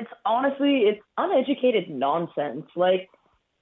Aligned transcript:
it's 0.00 0.10
honestly 0.24 0.80
it's 0.80 1.00
uneducated 1.16 1.90
nonsense. 1.90 2.66
Like 2.76 3.08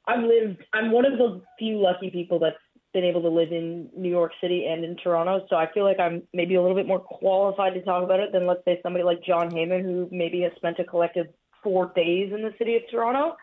I've 0.07 0.23
lived, 0.23 0.63
I'm 0.73 0.93
one 0.93 1.05
of 1.05 1.19
the 1.19 1.43
few 1.59 1.81
lucky 1.81 2.11
people 2.11 2.39
that's 2.39 2.57
been 2.93 3.05
able 3.05 3.23
to 3.23 3.29
live 3.29 3.53
in 3.53 3.91
New 3.97 4.09
York 4.09 4.33
City 4.41 4.67
and 4.67 4.85
in 4.85 4.97
Toronto, 4.97 5.45
so 5.51 5.57
I 5.57 5.71
feel 5.73 5.85
like 5.85 6.01
I'm 6.01 6.23
maybe 6.33 6.55
a 6.55 6.63
little 6.63 6.77
bit 6.77 6.87
more 6.87 7.01
qualified 7.01 7.75
to 7.75 7.83
talk 7.83 8.03
about 8.03 8.21
it 8.21 8.33
than 8.33 8.47
let's 8.47 8.65
say 8.65 8.81
somebody 8.83 9.05
like 9.05 9.23
Jon 9.23 9.51
Heyman, 9.51 9.83
who 9.83 10.09
maybe 10.11 10.41
has 10.43 10.53
spent 10.57 10.79
a 10.79 10.85
collective 10.85 11.27
four 11.63 11.93
days 11.95 12.33
in 12.33 12.43
the 12.43 12.55
city 12.59 12.77
of 12.77 12.83
Toronto. 12.91 13.37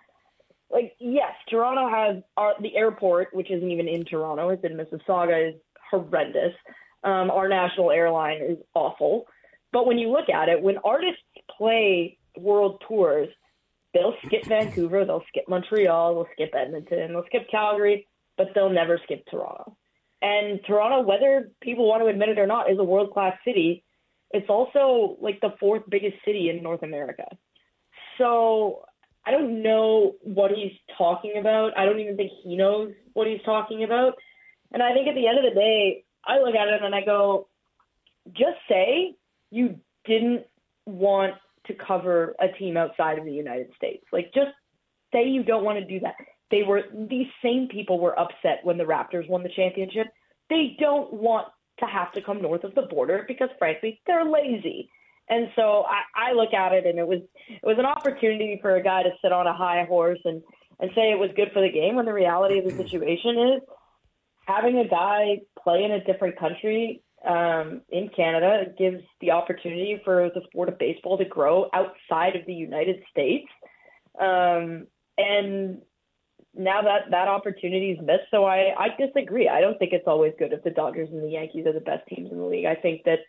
Like, 0.71 0.95
yes, 0.99 1.33
Toronto 1.49 1.87
has 1.87 2.23
our, 2.35 2.55
the 2.61 2.75
airport, 2.75 3.27
which 3.33 3.51
isn't 3.51 3.69
even 3.69 3.87
in 3.87 4.05
Toronto; 4.05 4.49
it's 4.49 4.63
in 4.63 4.75
Mississauga, 4.75 5.49
is 5.49 5.55
horrendous. 5.91 6.53
Um, 7.03 7.29
our 7.29 7.47
national 7.47 7.91
airline 7.91 8.41
is 8.41 8.57
awful. 8.73 9.25
But 9.71 9.85
when 9.85 9.99
you 9.99 10.09
look 10.09 10.29
at 10.29 10.49
it, 10.49 10.61
when 10.61 10.77
artists 10.83 11.21
play 11.57 12.17
world 12.37 12.81
tours, 12.87 13.29
they'll 13.93 14.15
skip 14.25 14.45
Vancouver, 14.45 15.05
they'll 15.05 15.23
skip 15.27 15.45
Montreal, 15.47 16.15
they'll 16.15 16.27
skip 16.33 16.53
Edmonton, 16.55 17.13
they'll 17.13 17.25
skip 17.25 17.47
Calgary, 17.49 18.07
but 18.37 18.47
they'll 18.55 18.69
never 18.69 18.99
skip 19.03 19.23
Toronto. 19.29 19.77
And 20.21 20.61
Toronto, 20.65 21.01
whether 21.01 21.51
people 21.61 21.87
want 21.87 22.01
to 22.01 22.07
admit 22.07 22.29
it 22.29 22.39
or 22.39 22.47
not, 22.47 22.71
is 22.71 22.79
a 22.79 22.83
world 22.83 23.11
class 23.11 23.37
city. 23.45 23.83
It's 24.31 24.49
also 24.49 25.17
like 25.21 25.41
the 25.41 25.53
fourth 25.59 25.83
biggest 25.89 26.15
city 26.25 26.49
in 26.49 26.63
North 26.63 26.81
America. 26.81 27.25
So 28.17 28.85
I 29.25 29.31
don't 29.31 29.61
know 29.61 30.13
what 30.21 30.51
he's 30.51 30.73
talking 30.97 31.33
about. 31.39 31.77
I 31.77 31.85
don't 31.85 31.99
even 31.99 32.17
think 32.17 32.31
he 32.43 32.55
knows 32.55 32.93
what 33.13 33.27
he's 33.27 33.41
talking 33.43 33.83
about. 33.83 34.13
And 34.71 34.81
I 34.81 34.93
think 34.93 35.07
at 35.07 35.15
the 35.15 35.27
end 35.27 35.37
of 35.37 35.43
the 35.43 35.59
day, 35.59 36.03
I 36.25 36.39
look 36.39 36.55
at 36.55 36.67
it 36.67 36.81
and 36.81 36.95
I 36.95 37.03
go, 37.03 37.47
just 38.31 38.57
say 38.69 39.15
you 39.51 39.79
didn't 40.05 40.45
want 40.85 41.35
to 41.67 41.73
cover 41.73 42.35
a 42.39 42.47
team 42.57 42.77
outside 42.77 43.17
of 43.19 43.25
the 43.25 43.31
United 43.31 43.67
States. 43.75 44.05
Like, 44.11 44.31
just 44.33 44.51
say 45.13 45.27
you 45.27 45.43
don't 45.43 45.63
want 45.63 45.79
to 45.79 45.85
do 45.85 45.99
that. 46.01 46.15
They 46.51 46.63
were 46.63 46.83
these 47.09 47.27
same 47.43 47.67
people 47.67 47.99
were 47.99 48.17
upset 48.19 48.59
when 48.63 48.77
the 48.77 48.83
Raptors 48.83 49.29
won 49.29 49.43
the 49.43 49.49
championship. 49.49 50.07
They 50.49 50.75
don't 50.79 51.11
want 51.13 51.47
to 51.79 51.85
have 51.85 52.11
to 52.13 52.21
come 52.21 52.41
north 52.41 52.63
of 52.63 52.75
the 52.75 52.83
border 52.83 53.25
because, 53.27 53.49
frankly, 53.57 54.01
they're 54.05 54.25
lazy. 54.25 54.89
And 55.29 55.49
so 55.55 55.85
I, 55.87 56.29
I 56.29 56.33
look 56.33 56.53
at 56.53 56.73
it, 56.73 56.85
and 56.85 56.99
it 56.99 57.07
was 57.07 57.21
it 57.49 57.65
was 57.65 57.79
an 57.79 57.85
opportunity 57.85 58.59
for 58.61 58.75
a 58.75 58.83
guy 58.83 59.03
to 59.03 59.11
sit 59.21 59.31
on 59.31 59.47
a 59.47 59.53
high 59.53 59.85
horse 59.85 60.19
and 60.25 60.41
and 60.79 60.91
say 60.93 61.11
it 61.11 61.19
was 61.19 61.29
good 61.35 61.51
for 61.53 61.61
the 61.61 61.71
game. 61.71 61.95
When 61.95 62.05
the 62.05 62.13
reality 62.13 62.59
of 62.59 62.65
the 62.65 62.71
mm-hmm. 62.71 62.81
situation 62.81 63.53
is, 63.53 63.61
having 64.45 64.79
a 64.79 64.87
guy 64.87 65.41
play 65.61 65.83
in 65.83 65.91
a 65.91 66.03
different 66.03 66.37
country 66.37 67.01
um, 67.27 67.81
in 67.89 68.09
Canada 68.09 68.65
gives 68.77 69.03
the 69.21 69.31
opportunity 69.31 70.01
for 70.03 70.29
the 70.33 70.41
sport 70.49 70.69
of 70.69 70.77
baseball 70.77 71.17
to 71.17 71.25
grow 71.25 71.69
outside 71.73 72.35
of 72.35 72.45
the 72.45 72.53
United 72.53 73.01
States. 73.09 73.47
Um, 74.19 74.87
and 75.17 75.81
now 76.55 76.81
that 76.81 77.11
that 77.11 77.27
opportunity 77.27 77.91
is 77.91 77.99
missed, 77.99 78.29
so 78.29 78.45
I, 78.45 78.73
I 78.77 78.89
disagree. 78.99 79.47
I 79.47 79.61
don't 79.61 79.77
think 79.79 79.93
it's 79.93 80.07
always 80.07 80.33
good 80.37 80.53
if 80.53 80.63
the 80.63 80.69
Dodgers 80.69 81.09
and 81.11 81.23
the 81.23 81.29
Yankees 81.31 81.65
are 81.65 81.73
the 81.73 81.79
best 81.79 82.05
teams 82.07 82.31
in 82.31 82.37
the 82.37 82.45
league. 82.45 82.65
I 82.65 82.75
think 82.75 83.03
that 83.05 83.19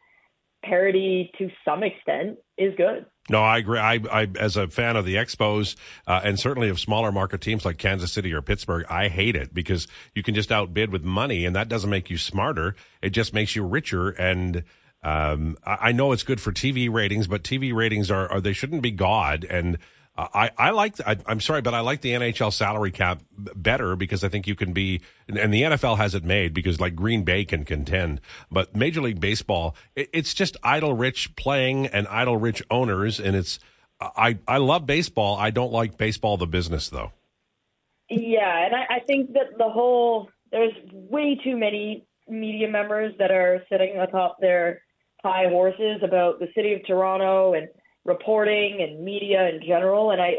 parity 0.64 1.30
to 1.38 1.48
some 1.64 1.82
extent 1.82 2.38
is 2.58 2.74
good. 2.76 3.06
No, 3.30 3.42
I 3.42 3.58
agree. 3.58 3.78
I, 3.78 4.00
I 4.10 4.28
as 4.38 4.56
a 4.56 4.68
fan 4.68 4.96
of 4.96 5.06
the 5.06 5.14
Expos 5.14 5.76
uh, 6.06 6.20
and 6.22 6.38
certainly 6.38 6.68
of 6.68 6.78
smaller 6.78 7.10
market 7.10 7.40
teams 7.40 7.64
like 7.64 7.78
Kansas 7.78 8.12
City 8.12 8.32
or 8.34 8.42
Pittsburgh, 8.42 8.84
I 8.88 9.08
hate 9.08 9.34
it 9.34 9.54
because 9.54 9.86
you 10.14 10.22
can 10.22 10.34
just 10.34 10.52
outbid 10.52 10.90
with 10.90 11.02
money, 11.02 11.44
and 11.44 11.56
that 11.56 11.68
doesn't 11.68 11.88
make 11.88 12.10
you 12.10 12.18
smarter. 12.18 12.76
It 13.00 13.10
just 13.10 13.32
makes 13.32 13.56
you 13.56 13.64
richer. 13.64 14.10
And 14.10 14.64
um, 15.02 15.56
I, 15.64 15.88
I 15.88 15.92
know 15.92 16.12
it's 16.12 16.22
good 16.22 16.40
for 16.40 16.52
TV 16.52 16.92
ratings, 16.92 17.26
but 17.26 17.42
TV 17.42 17.72
ratings 17.74 18.10
are, 18.10 18.30
are 18.30 18.40
they 18.40 18.52
shouldn't 18.52 18.82
be 18.82 18.90
God. 18.90 19.44
And 19.44 19.78
I, 20.16 20.50
I 20.56 20.70
like, 20.70 20.94
I, 21.04 21.16
am 21.26 21.40
sorry, 21.40 21.60
but 21.60 21.74
I 21.74 21.80
like 21.80 22.00
the 22.00 22.10
NHL 22.10 22.52
salary 22.52 22.92
cap 22.92 23.20
better 23.36 23.96
because 23.96 24.22
I 24.22 24.28
think 24.28 24.46
you 24.46 24.54
can 24.54 24.72
be, 24.72 25.00
and 25.26 25.52
the 25.52 25.62
NFL 25.62 25.96
has 25.96 26.14
it 26.14 26.22
made 26.22 26.54
because 26.54 26.80
like 26.80 26.94
Green 26.94 27.24
Bay 27.24 27.44
can 27.44 27.64
contend, 27.64 28.20
but 28.50 28.76
Major 28.76 29.00
League 29.00 29.18
Baseball, 29.18 29.74
it, 29.96 30.10
it's 30.12 30.32
just 30.32 30.56
idle 30.62 30.94
rich 30.94 31.34
playing 31.34 31.88
and 31.88 32.06
idle 32.06 32.36
rich 32.36 32.62
owners. 32.70 33.18
And 33.18 33.34
it's, 33.34 33.58
I, 34.00 34.38
I 34.46 34.58
love 34.58 34.86
baseball. 34.86 35.36
I 35.36 35.50
don't 35.50 35.72
like 35.72 35.98
baseball, 35.98 36.36
the 36.36 36.46
business 36.46 36.88
though. 36.90 37.10
Yeah. 38.08 38.66
And 38.66 38.74
I, 38.76 38.96
I 38.96 39.00
think 39.00 39.32
that 39.32 39.58
the 39.58 39.68
whole, 39.68 40.30
there's 40.52 40.74
way 40.92 41.40
too 41.42 41.56
many 41.56 42.06
media 42.28 42.68
members 42.68 43.14
that 43.18 43.32
are 43.32 43.64
sitting 43.68 43.98
atop 43.98 44.36
their 44.40 44.82
high 45.24 45.48
horses 45.48 46.02
about 46.04 46.38
the 46.38 46.46
city 46.54 46.72
of 46.74 46.86
Toronto 46.86 47.54
and, 47.54 47.68
reporting 48.04 48.80
and 48.80 49.04
media 49.04 49.48
in 49.48 49.60
general. 49.66 50.10
And 50.10 50.20
I, 50.20 50.34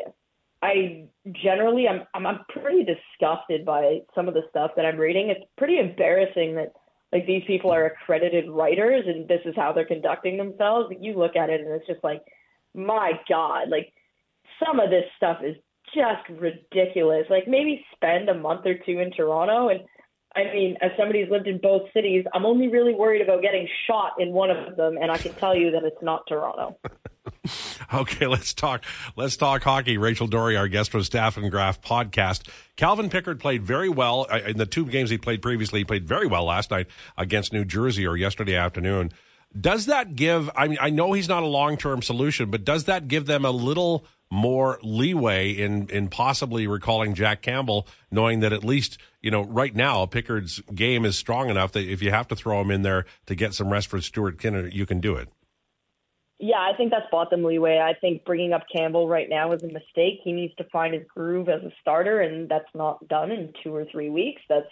I 0.61 1.05
generally, 1.43 1.87
I'm, 1.87 2.05
I'm, 2.13 2.39
pretty 2.49 2.85
disgusted 2.85 3.65
by 3.65 3.99
some 4.13 4.27
of 4.27 4.33
the 4.33 4.43
stuff 4.49 4.71
that 4.75 4.85
I'm 4.85 4.97
reading. 4.97 5.29
It's 5.29 5.45
pretty 5.57 5.79
embarrassing 5.79 6.55
that 6.55 6.73
like 7.11 7.27
these 7.27 7.43
people 7.45 7.71
are 7.71 7.85
accredited 7.85 8.49
writers 8.49 9.05
and 9.07 9.27
this 9.27 9.41
is 9.45 9.55
how 9.55 9.73
they're 9.73 9.85
conducting 9.85 10.37
themselves. 10.37 10.93
You 10.99 11.17
look 11.17 11.35
at 11.35 11.49
it 11.49 11.61
and 11.61 11.69
it's 11.69 11.87
just 11.87 12.03
like, 12.03 12.23
my 12.73 13.13
God, 13.29 13.69
like 13.69 13.93
some 14.63 14.79
of 14.79 14.89
this 14.89 15.05
stuff 15.17 15.37
is 15.43 15.55
just 15.93 16.27
ridiculous. 16.39 17.25
Like 17.29 17.47
maybe 17.47 17.85
spend 17.95 18.29
a 18.29 18.33
month 18.33 18.65
or 18.65 18.75
two 18.85 18.99
in 18.99 19.11
Toronto 19.11 19.69
and 19.69 19.81
I 20.35 20.43
mean, 20.53 20.75
as 20.81 20.91
somebody 20.97 21.21
who's 21.21 21.31
lived 21.31 21.47
in 21.47 21.59
both 21.59 21.83
cities, 21.93 22.25
I'm 22.33 22.45
only 22.45 22.67
really 22.67 22.93
worried 22.93 23.21
about 23.21 23.41
getting 23.41 23.67
shot 23.87 24.13
in 24.19 24.33
one 24.33 24.49
of 24.49 24.75
them, 24.75 24.97
and 25.01 25.09
I 25.09 25.17
can 25.17 25.33
tell 25.35 25.55
you 25.55 25.71
that 25.71 25.83
it's 25.83 26.01
not 26.01 26.27
Toronto. 26.27 26.77
okay, 27.93 28.27
let's 28.27 28.53
talk. 28.53 28.83
Let's 29.15 29.37
talk 29.37 29.63
hockey. 29.63 29.97
Rachel 29.97 30.27
Doerrie, 30.27 30.57
our 30.57 30.67
guest 30.67 30.91
from 30.91 31.03
Staff 31.03 31.37
and 31.37 31.51
Graph 31.51 31.81
podcast. 31.81 32.47
Calvin 32.75 33.09
Pickard 33.09 33.39
played 33.39 33.63
very 33.63 33.89
well 33.89 34.27
uh, 34.29 34.39
in 34.45 34.57
the 34.57 34.65
two 34.65 34.85
games 34.85 35.09
he 35.09 35.17
played 35.17 35.41
previously. 35.41 35.79
He 35.79 35.85
played 35.85 36.07
very 36.07 36.27
well 36.27 36.45
last 36.45 36.71
night 36.71 36.87
against 37.17 37.53
New 37.53 37.65
Jersey 37.65 38.05
or 38.05 38.17
yesterday 38.17 38.55
afternoon. 38.55 39.11
Does 39.59 39.85
that 39.85 40.15
give? 40.15 40.49
I 40.55 40.67
mean, 40.67 40.77
I 40.81 40.89
know 40.89 41.13
he's 41.13 41.29
not 41.29 41.43
a 41.43 41.47
long 41.47 41.77
term 41.77 42.01
solution, 42.01 42.51
but 42.51 42.65
does 42.65 42.85
that 42.85 43.07
give 43.07 43.25
them 43.25 43.45
a 43.45 43.51
little 43.51 44.05
more 44.29 44.79
leeway 44.81 45.51
in 45.51 45.87
in 45.89 46.09
possibly 46.09 46.67
recalling 46.67 47.13
Jack 47.13 47.41
Campbell, 47.41 47.87
knowing 48.11 48.41
that 48.41 48.51
at 48.51 48.63
least 48.63 48.97
you 49.21 49.31
know 49.31 49.43
right 49.43 49.73
now 49.73 50.05
Pickard's 50.05 50.59
game 50.73 51.05
is 51.05 51.17
strong 51.17 51.49
enough 51.49 51.71
that 51.73 51.89
if 51.89 52.01
you 52.01 52.11
have 52.11 52.27
to 52.29 52.35
throw 52.35 52.59
him 52.59 52.71
in 52.71 52.81
there 52.81 53.05
to 53.27 53.35
get 53.35 53.53
some 53.53 53.71
rest 53.71 53.87
for 53.87 54.01
Stuart 54.01 54.39
Skinner, 54.39 54.67
you 54.67 54.85
can 54.85 54.99
do 54.99 55.15
it. 55.15 55.29
Yeah, 56.37 56.59
I 56.59 56.75
think 56.75 56.91
that's 56.91 57.09
bought 57.11 57.29
them 57.29 57.43
leeway. 57.43 57.79
I 57.79 57.93
think 57.93 58.25
bringing 58.25 58.51
up 58.51 58.63
Campbell 58.73 59.07
right 59.07 59.29
now 59.29 59.53
is 59.53 59.63
a 59.63 59.67
mistake. 59.67 60.19
He 60.23 60.33
needs 60.33 60.53
to 60.55 60.65
find 60.65 60.93
his 60.93 61.03
groove 61.07 61.47
as 61.47 61.63
a 61.63 61.71
starter, 61.79 62.21
and 62.21 62.49
that's 62.49 62.69
not 62.73 63.07
done 63.07 63.31
in 63.31 63.53
two 63.63 63.73
or 63.73 63.85
three 63.85 64.09
weeks. 64.09 64.41
That's 64.49 64.67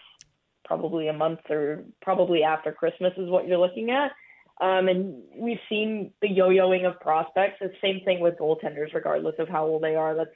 probably 0.66 1.08
a 1.08 1.14
month 1.14 1.40
or 1.50 1.84
probably 2.02 2.44
after 2.44 2.72
Christmas 2.72 3.14
is 3.18 3.30
what 3.30 3.48
you're 3.48 3.58
looking 3.58 3.92
at. 3.92 4.12
Um, 4.62 4.88
and 4.88 5.24
we've 5.36 5.60
seen 5.70 6.12
the 6.22 6.30
yo-yoing 6.30 6.86
of 6.86 7.00
prospects. 7.00 7.58
The 7.60 7.72
same 7.82 8.02
thing 8.06 8.20
with 8.20 8.38
goaltenders, 8.38 8.94
regardless 8.94 9.36
of 9.40 9.48
how 9.48 9.66
old 9.66 9.84
they 9.84 9.96
are. 9.96 10.16
That's 10.16 10.30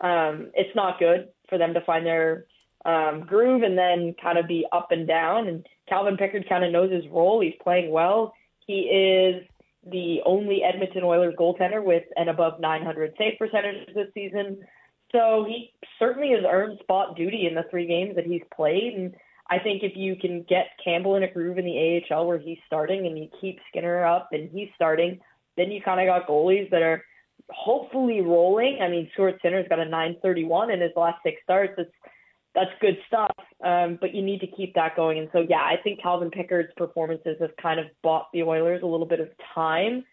um, 0.00 0.50
it's 0.54 0.74
not 0.76 0.98
good 0.98 1.28
for 1.48 1.58
them 1.58 1.74
to 1.74 1.80
find 1.80 2.06
their 2.06 2.44
um, 2.84 3.20
groove 3.20 3.62
and 3.62 3.76
then 3.76 4.14
kind 4.22 4.38
of 4.38 4.46
be 4.46 4.66
up 4.70 4.92
and 4.92 5.08
down. 5.08 5.48
And 5.48 5.66
Calvin 5.88 6.16
Pickard 6.16 6.48
kind 6.48 6.64
of 6.64 6.72
knows 6.72 6.92
his 6.92 7.08
role. 7.10 7.40
He's 7.40 7.54
playing 7.62 7.90
well. 7.90 8.34
He 8.66 8.82
is 8.82 9.44
the 9.86 10.20
only 10.24 10.62
Edmonton 10.62 11.04
Oilers 11.04 11.34
goaltender 11.38 11.82
with 11.82 12.04
an 12.16 12.28
above 12.28 12.60
900 12.60 13.14
save 13.18 13.38
percentage 13.38 13.94
this 13.94 14.08
season. 14.14 14.58
So 15.12 15.44
he 15.48 15.72
certainly 15.98 16.30
has 16.30 16.44
earned 16.48 16.78
spot 16.80 17.16
duty 17.16 17.46
in 17.46 17.54
the 17.54 17.64
three 17.70 17.86
games 17.86 18.16
that 18.16 18.26
he's 18.26 18.42
played. 18.54 18.94
And 18.94 19.14
I 19.48 19.58
think 19.58 19.82
if 19.82 19.96
you 19.96 20.16
can 20.16 20.44
get 20.48 20.66
Campbell 20.84 21.16
in 21.16 21.22
a 21.22 21.32
groove 21.32 21.58
in 21.58 21.64
the 21.64 22.04
AHL 22.10 22.26
where 22.26 22.38
he's 22.38 22.58
starting 22.66 23.06
and 23.06 23.18
you 23.18 23.28
keep 23.40 23.58
Skinner 23.70 24.04
up 24.04 24.28
and 24.32 24.50
he's 24.50 24.68
starting, 24.74 25.20
then 25.56 25.70
you 25.70 25.80
kind 25.80 26.00
of 26.00 26.06
got 26.06 26.28
goalies 26.28 26.70
that 26.70 26.82
are 26.82 27.02
hopefully 27.50 28.20
rolling. 28.20 28.78
I 28.82 28.88
mean, 28.88 29.08
Stuart 29.14 29.36
Skinner's 29.38 29.68
got 29.68 29.78
a 29.78 29.84
931 29.84 30.70
in 30.70 30.80
his 30.80 30.92
last 30.96 31.22
six 31.22 31.40
starts. 31.42 31.74
It's 31.78 31.90
that's 32.58 32.80
good 32.80 32.98
stuff. 33.06 33.34
Um, 33.64 33.98
but 34.00 34.14
you 34.14 34.22
need 34.22 34.40
to 34.40 34.46
keep 34.46 34.74
that 34.74 34.96
going. 34.96 35.18
And 35.18 35.28
so, 35.32 35.44
yeah, 35.48 35.60
I 35.60 35.76
think 35.82 36.02
Calvin 36.02 36.30
Pickard's 36.30 36.72
performances 36.76 37.36
have 37.40 37.56
kind 37.60 37.78
of 37.78 37.86
bought 38.02 38.28
the 38.32 38.42
Oilers 38.42 38.82
a 38.82 38.86
little 38.86 39.06
bit 39.06 39.20
of 39.20 39.28
time. 39.54 40.04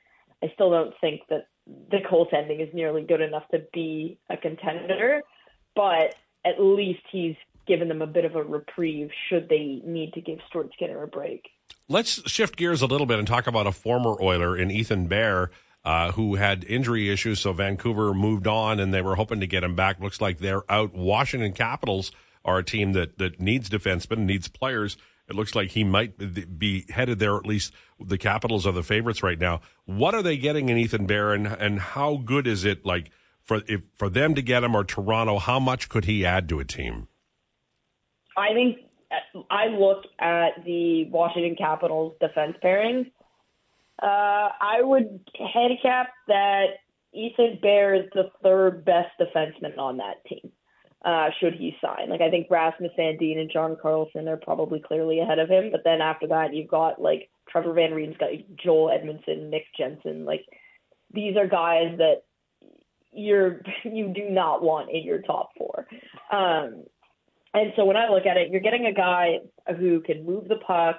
I 0.43 0.51
still 0.53 0.69
don't 0.69 0.93
think 1.01 1.21
that 1.29 1.47
the 1.65 1.97
goaltending 1.97 2.61
is 2.61 2.73
nearly 2.73 3.03
good 3.03 3.21
enough 3.21 3.47
to 3.51 3.63
be 3.73 4.19
a 4.29 4.37
contender, 4.37 5.21
but 5.75 6.15
at 6.45 6.59
least 6.59 7.01
he's 7.11 7.35
given 7.65 7.87
them 7.87 8.03
a 8.03 8.07
bit 8.07 8.25
of 8.25 8.35
a 8.35 8.43
reprieve 8.43 9.09
should 9.27 9.49
they 9.49 9.81
need 9.83 10.13
to 10.13 10.21
give 10.21 10.37
Stuart 10.47 10.69
Skinner 10.73 11.01
a 11.01 11.07
break. 11.07 11.49
Let's 11.89 12.29
shift 12.29 12.57
gears 12.57 12.83
a 12.83 12.85
little 12.85 13.07
bit 13.07 13.17
and 13.17 13.27
talk 13.27 13.47
about 13.47 13.65
a 13.65 13.71
former 13.71 14.21
Oiler 14.21 14.55
in 14.55 14.69
Ethan 14.69 15.07
Bear. 15.07 15.49
Uh, 15.83 16.11
who 16.13 16.33
had 16.33 16.63
injury 16.63 17.11
issues, 17.11 17.39
so 17.39 17.53
Vancouver 17.53 18.11
moved 18.11 18.47
on, 18.47 18.79
and 18.79 18.91
they 18.91 19.03
were 19.03 19.13
hoping 19.13 19.39
to 19.39 19.45
get 19.45 19.63
him 19.63 19.75
back. 19.75 19.99
Looks 19.99 20.19
like 20.19 20.39
they're 20.39 20.63
out. 20.67 20.95
Washington 20.95 21.53
Capitals 21.53 22.11
are 22.45 22.59
a 22.59 22.63
team 22.63 22.93
that 22.93 23.17
that 23.17 23.41
needs 23.41 23.69
defensemen, 23.69 24.19
needs 24.19 24.47
players. 24.47 24.95
It 25.27 25.35
looks 25.35 25.55
like 25.55 25.71
he 25.71 25.83
might 25.83 26.59
be 26.59 26.85
headed 26.89 27.17
there. 27.19 27.35
At 27.35 27.47
least 27.47 27.73
the 27.99 28.17
Capitals 28.17 28.67
are 28.67 28.71
the 28.71 28.83
favorites 28.83 29.23
right 29.23 29.39
now. 29.39 29.61
What 29.85 30.13
are 30.13 30.21
they 30.21 30.37
getting 30.37 30.69
in 30.69 30.77
Ethan 30.77 31.07
Bear, 31.07 31.33
and, 31.33 31.79
how 31.79 32.17
good 32.17 32.45
is 32.45 32.63
it? 32.63 32.85
Like 32.85 33.09
for 33.43 33.61
if 33.67 33.81
for 33.95 34.09
them 34.09 34.35
to 34.35 34.41
get 34.41 34.63
him 34.63 34.75
or 34.75 34.83
Toronto, 34.83 35.39
how 35.39 35.59
much 35.59 35.89
could 35.89 36.05
he 36.05 36.25
add 36.25 36.47
to 36.49 36.59
a 36.59 36.65
team? 36.65 37.07
I 38.37 38.53
think 38.53 38.77
I 39.49 39.67
look 39.67 40.03
at 40.19 40.63
the 40.63 41.05
Washington 41.05 41.55
Capitals 41.55 42.13
defense 42.21 42.55
pairing. 42.61 43.11
Uh, 44.01 44.49
I 44.59 44.81
would 44.81 45.21
handicap 45.53 46.09
that 46.27 46.65
Ethan 47.13 47.59
Bear 47.61 47.95
is 47.95 48.09
the 48.13 48.29
third 48.43 48.83
best 48.83 49.09
defenseman 49.19 49.77
on 49.77 49.97
that 49.97 50.23
team. 50.27 50.51
Uh, 51.05 51.29
should 51.39 51.53
he 51.53 51.77
sign? 51.79 52.09
Like 52.09 52.21
I 52.21 52.31
think 52.31 52.47
Rasmus 52.49 52.91
Sandin 52.97 53.37
and 53.37 53.51
John 53.51 53.77
Carlson 53.79 54.27
are 54.27 54.37
probably 54.37 54.79
clearly 54.79 55.19
ahead 55.19 55.37
of 55.37 55.47
him, 55.49 55.69
but 55.71 55.81
then 55.83 56.01
after 56.01 56.27
that 56.29 56.55
you've 56.55 56.67
got 56.67 56.99
like 56.99 57.29
Trevor 57.47 57.73
Van 57.73 57.91
Riemsdyk's 57.91 58.17
got 58.19 58.57
Joel 58.57 58.89
Edmondson, 58.89 59.51
Nick 59.51 59.65
Jensen. 59.77 60.25
Like 60.25 60.45
these 61.13 61.37
are 61.37 61.47
guys 61.47 61.95
that 61.99 62.23
you're 63.13 63.61
you 63.83 64.11
do 64.13 64.29
not 64.29 64.63
want 64.63 64.89
in 64.91 65.03
your 65.03 65.21
top 65.21 65.51
four. 65.57 65.87
Um, 66.31 66.85
and 67.53 67.71
so 67.75 67.85
when 67.85 67.95
I 67.95 68.09
look 68.09 68.25
at 68.25 68.37
it, 68.37 68.49
you're 68.49 68.61
getting 68.61 68.85
a 68.85 68.93
guy 68.93 69.39
who 69.77 70.01
can 70.01 70.25
move 70.25 70.47
the 70.47 70.57
puck. 70.57 70.97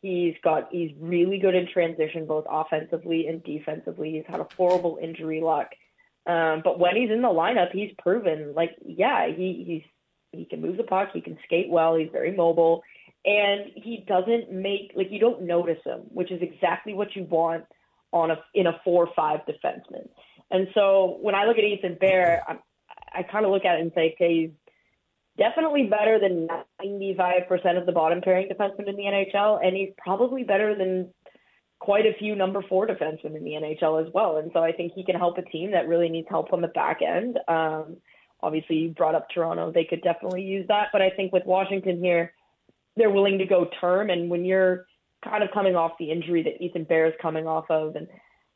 He's 0.00 0.34
got 0.44 0.68
he's 0.70 0.92
really 1.00 1.38
good 1.38 1.54
in 1.54 1.66
transition, 1.72 2.26
both 2.26 2.44
offensively 2.48 3.26
and 3.26 3.42
defensively. 3.42 4.12
He's 4.12 4.24
had 4.28 4.40
a 4.40 4.46
horrible 4.56 4.98
injury 5.02 5.40
luck, 5.40 5.70
um, 6.26 6.62
but 6.64 6.78
when 6.78 6.96
he's 6.96 7.10
in 7.10 7.22
the 7.22 7.28
lineup, 7.28 7.72
he's 7.72 7.92
proven 7.98 8.54
like 8.54 8.76
yeah, 8.84 9.28
he 9.28 9.64
he's 9.66 9.82
he 10.32 10.44
can 10.44 10.60
move 10.60 10.76
the 10.76 10.82
puck, 10.82 11.10
he 11.12 11.20
can 11.20 11.38
skate 11.44 11.70
well, 11.70 11.94
he's 11.94 12.10
very 12.10 12.34
mobile, 12.34 12.82
and 13.24 13.70
he 13.74 14.04
doesn't 14.06 14.52
make 14.52 14.92
like 14.94 15.08
you 15.10 15.20
don't 15.20 15.42
notice 15.42 15.78
him, 15.84 16.00
which 16.08 16.30
is 16.32 16.42
exactly 16.42 16.94
what 16.94 17.14
you 17.14 17.24
want 17.24 17.64
on 18.12 18.30
a 18.30 18.36
in 18.54 18.66
a 18.66 18.80
four 18.84 19.08
five 19.14 19.40
defenseman. 19.48 20.08
And 20.50 20.68
so 20.74 21.18
when 21.20 21.34
I 21.34 21.44
look 21.44 21.58
at 21.58 21.64
Ethan 21.64 21.96
Bear, 22.00 22.44
I, 22.46 22.56
I 23.20 23.22
kind 23.22 23.44
of 23.44 23.50
look 23.50 23.64
at 23.64 23.78
it 23.78 23.82
and 23.82 23.92
say, 23.94 24.14
okay, 24.14 24.34
he's 24.34 24.50
definitely 25.38 25.84
better 25.84 26.18
than 26.20 26.48
95% 26.80 27.78
of 27.78 27.86
the 27.86 27.92
bottom 27.92 28.20
pairing 28.20 28.48
defensemen 28.48 28.88
in 28.88 28.96
the 28.96 29.02
NHL, 29.02 29.64
and 29.64 29.76
he's 29.76 29.90
probably 29.98 30.44
better 30.44 30.76
than 30.76 31.12
quite 31.78 32.06
a 32.06 32.14
few 32.18 32.34
number 32.34 32.62
four 32.68 32.86
defensemen 32.86 33.36
in 33.36 33.44
the 33.44 33.52
NHL 33.52 34.04
as 34.04 34.12
well. 34.12 34.38
And 34.38 34.50
so 34.52 34.60
I 34.60 34.72
think 34.72 34.92
he 34.94 35.04
can 35.04 35.16
help 35.16 35.38
a 35.38 35.42
team 35.42 35.72
that 35.72 35.88
really 35.88 36.08
needs 36.08 36.28
help 36.28 36.52
on 36.52 36.60
the 36.60 36.68
back 36.68 37.00
end. 37.02 37.38
Um, 37.48 37.98
obviously, 38.42 38.76
you 38.76 38.88
brought 38.90 39.14
up 39.14 39.28
Toronto; 39.32 39.72
they 39.72 39.84
could 39.84 40.02
definitely 40.02 40.42
use 40.42 40.66
that. 40.68 40.88
But 40.92 41.02
I 41.02 41.10
think 41.10 41.32
with 41.32 41.44
Washington 41.44 41.98
here, 41.98 42.32
they're 42.96 43.10
willing 43.10 43.38
to 43.38 43.46
go 43.46 43.68
term, 43.80 44.10
and 44.10 44.30
when 44.30 44.44
you're 44.44 44.86
kind 45.22 45.42
of 45.42 45.50
coming 45.52 45.76
off 45.76 45.92
the 45.98 46.10
injury 46.10 46.42
that 46.42 46.62
Ethan 46.62 46.84
Bear 46.84 47.06
is 47.06 47.14
coming 47.20 47.46
off 47.46 47.66
of, 47.70 47.96
and 47.96 48.08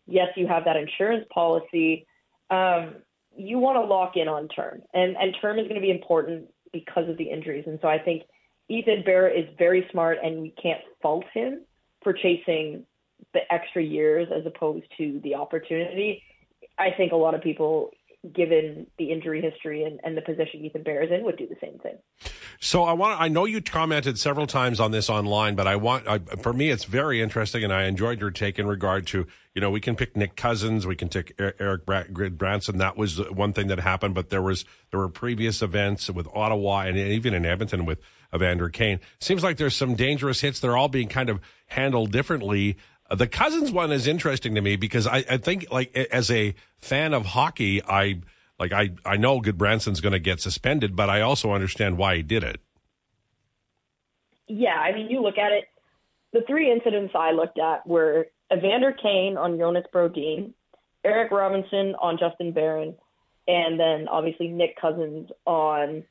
yes, 0.07 0.29
you 0.37 0.47
have 0.47 0.65
that 0.65 0.77
insurance 0.77 1.27
policy. 1.33 2.07
Um, 2.51 2.97
you 3.37 3.59
want 3.59 3.77
to 3.77 3.83
lock 3.83 4.17
in 4.17 4.29
on 4.29 4.49
term, 4.49 4.83
and 4.95 5.17
and 5.17 5.37
term 5.41 5.59
is 5.59 5.65
going 5.65 5.81
to 5.81 5.87
be 5.87 5.91
important 5.91 6.49
because 6.73 7.09
of 7.09 7.17
the 7.19 7.31
injuries. 7.31 7.65
And 7.67 7.79
so 7.83 7.89
I 7.89 7.99
think 7.99 8.23
Ethan 8.69 9.03
Bear 9.05 9.29
is 9.29 9.45
very 9.59 9.87
smart, 9.91 10.19
and 10.23 10.41
we 10.41 10.55
can't 10.63 10.81
fault 11.03 11.25
him 11.35 11.63
for 12.03 12.13
chasing 12.13 12.87
the 13.33 13.41
extra 13.53 13.83
years 13.83 14.29
as 14.35 14.47
opposed 14.47 14.87
to 14.99 15.21
the 15.23 15.35
opportunity. 15.35 16.23
I 16.79 16.91
think 16.97 17.13
a 17.13 17.17
lot 17.17 17.35
of 17.35 17.43
people, 17.43 17.91
given 18.35 18.87
the 18.99 19.13
injury 19.13 19.41
history 19.41 19.85
and, 19.85 20.01
and 20.03 20.17
the 20.17 20.23
position 20.23 20.65
Ethan 20.65 20.83
Bear 20.83 21.03
is 21.03 21.11
in, 21.11 21.25
would 21.25 21.37
do 21.37 21.47
the 21.47 21.57
same 21.61 21.79
thing. 21.79 21.97
So 22.63 22.85
I 22.85 22.93
want. 22.93 23.19
I 23.19 23.29
know 23.29 23.47
you 23.47 23.63
commented 23.63 24.19
several 24.19 24.47
times 24.47 24.81
on 24.81 24.91
this 24.91 25.09
online, 25.09 25.55
but 25.55 25.67
I 25.67 25.77
want. 25.77 26.07
I, 26.07 26.19
for 26.19 26.53
me, 26.53 26.69
it's 26.69 26.85
very 26.85 27.23
interesting, 27.23 27.65
and 27.65 27.73
I 27.73 27.85
enjoyed 27.85 28.21
your 28.21 28.31
take 28.31 28.59
in 28.59 28.67
regard 28.67 29.07
to. 29.09 29.27
You 29.55 29.61
know, 29.63 29.71
we 29.71 29.81
can 29.81 29.97
pick 29.97 30.15
Nick 30.15 30.37
Cousins, 30.37 30.87
we 30.87 30.95
can 30.95 31.09
pick 31.09 31.35
Erik 31.39 31.87
Gudbranson. 31.87 32.77
That 32.77 32.99
was 32.99 33.19
one 33.31 33.55
thing 33.55 33.69
that 33.69 33.81
happened, 33.81 34.15
but 34.15 34.29
there 34.29 34.43
was 34.43 34.67
there 34.91 35.01
were 35.01 35.09
previous 35.09 35.63
events 35.63 36.11
with 36.11 36.29
Ottawa 36.35 36.83
and 36.83 36.99
even 36.99 37.33
in 37.33 37.47
Edmonton 37.47 37.87
with 37.87 37.99
Evander 38.35 38.69
Kane. 38.69 39.01
Seems 39.19 39.43
like 39.43 39.57
there's 39.57 39.75
some 39.75 39.95
dangerous 39.95 40.43
hits. 40.43 40.61
They're 40.61 40.77
all 40.77 40.89
being 40.89 41.09
kind 41.09 41.31
of 41.31 41.41
handled 41.67 42.13
differently. 42.13 42.77
The 43.11 43.27
Cousins 43.27 43.73
one 43.73 43.91
is 43.91 44.07
interesting 44.07 44.55
to 44.55 44.61
me 44.61 44.77
because 44.77 45.07
I, 45.07 45.25
I 45.29 45.37
think, 45.37 45.67
like, 45.73 45.95
as 45.97 46.31
a 46.31 46.55
fan 46.79 47.13
of 47.13 47.27
hockey, 47.27 47.83
I 47.83 48.21
like 48.59 48.73
I, 48.73 48.91
I 49.05 49.17
know 49.17 49.41
Gudbranson's 49.41 50.01
going 50.01 50.13
to 50.13 50.21
get 50.21 50.41
suspended, 50.41 50.95
but 50.95 51.11
I 51.11 51.23
also 51.23 51.53
understand 51.53 51.99
why 51.99 52.17
he 52.17 52.23
did 52.23 52.45
it. 52.45 52.61
Yeah, 54.47 54.77
I 54.77 54.93
mean, 54.93 55.11
you 55.11 55.23
look 55.23 55.39
at 55.39 55.53
it. 55.53 55.65
The 56.33 56.43
three 56.47 56.71
incidents 56.71 57.15
I 57.17 57.33
looked 57.33 57.59
at 57.59 57.87
were 57.87 58.27
Evander 58.53 58.93
Kane 58.93 59.37
on 59.37 59.59
Jonas 59.59 59.87
Brodin, 59.93 60.53
Eric 61.05 61.33
Robinson 61.33 61.95
on 62.01 62.19
Justin 62.19 62.53
Barron, 62.53 62.95
and 63.49 63.81
then 63.81 64.07
obviously 64.09 64.49
Nick 64.49 64.81
Cousins 64.81 65.31
on 65.47 66.05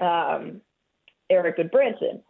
um, 0.00 0.60
Erik 1.30 1.56
Gudbranson. 1.56 2.20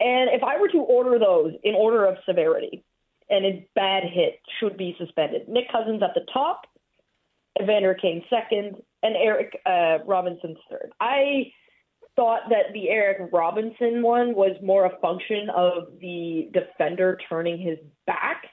And 0.00 0.30
if 0.30 0.42
I 0.42 0.58
were 0.58 0.68
to 0.68 0.78
order 0.78 1.18
those 1.18 1.52
in 1.62 1.74
order 1.74 2.06
of 2.06 2.16
severity, 2.26 2.82
and 3.32 3.46
a 3.46 3.66
bad 3.74 4.04
hit 4.04 4.40
should 4.60 4.76
be 4.76 4.94
suspended. 4.98 5.48
Nick 5.48 5.72
Cousins 5.72 6.02
at 6.02 6.10
the 6.14 6.24
top, 6.32 6.66
Evander 7.60 7.94
Kane 7.94 8.22
second, 8.28 8.76
and 9.02 9.16
Eric 9.16 9.58
uh, 9.66 9.98
Robinson 10.06 10.54
third. 10.70 10.92
I 11.00 11.50
thought 12.14 12.42
that 12.50 12.74
the 12.74 12.90
Eric 12.90 13.30
Robinson 13.32 14.02
one 14.02 14.34
was 14.34 14.54
more 14.62 14.84
a 14.84 14.98
function 15.00 15.48
of 15.56 15.98
the 16.00 16.50
defender 16.52 17.18
turning 17.28 17.58
his 17.58 17.78
back, 18.06 18.44